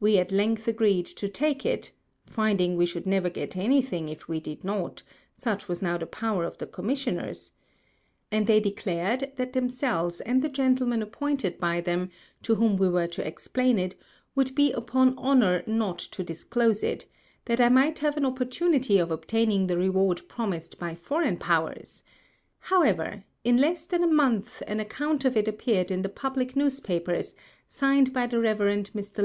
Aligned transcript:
We 0.00 0.18
at 0.18 0.32
length 0.32 0.66
agreed 0.66 1.06
to 1.06 1.28
take 1.28 1.64
it 1.64 1.92
(finding 2.26 2.76
we 2.76 2.84
should 2.84 3.06
never 3.06 3.30
get 3.30 3.56
any 3.56 3.80
Thing 3.80 4.08
if 4.08 4.26
we 4.26 4.40
did 4.40 4.64
not, 4.64 5.04
such 5.36 5.68
was 5.68 5.80
now 5.80 5.96
the 5.96 6.04
Power 6.04 6.42
of 6.44 6.58
the 6.58 6.66
Commissioners) 6.66 7.52
and 8.32 8.48
they 8.48 8.58
declared 8.58 9.30
that 9.36 9.52
themselves 9.52 10.20
and 10.22 10.42
the 10.42 10.48
Gentlemen 10.48 11.00
appointed 11.00 11.58
by 11.58 11.80
them 11.80 12.10
to 12.42 12.56
whom 12.56 12.76
we 12.76 12.88
were 12.88 13.06
to 13.06 13.24
explain 13.24 13.78
it, 13.78 13.94
would 14.34 14.52
be 14.56 14.72
upon 14.72 15.16
Honour 15.16 15.62
not 15.68 16.00
to 16.00 16.24
disclose 16.24 16.82
it, 16.82 17.06
that 17.44 17.60
I 17.60 17.68
might 17.68 18.00
have 18.00 18.16
an 18.16 18.26
Opportunity 18.26 18.98
of 18.98 19.12
obtaining 19.12 19.68
the 19.68 19.78
Reward 19.78 20.22
promised 20.28 20.76
by 20.80 20.96
foreign 20.96 21.36
Powers; 21.36 22.02
however, 22.58 23.22
in 23.44 23.58
less 23.58 23.86
than 23.86 24.02
a 24.02 24.08
Month 24.08 24.60
an 24.66 24.80
Account 24.80 25.24
of 25.24 25.36
it 25.36 25.46
appeared 25.46 25.92
in 25.92 26.02
the 26.02 26.08
public 26.08 26.56
News 26.56 26.80
Papers, 26.80 27.36
signed 27.68 28.12
by 28.12 28.26
the 28.26 28.40
Rev. 28.40 28.58
Mr. 28.58 29.20